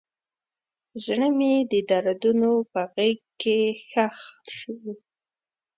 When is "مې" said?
1.37-1.53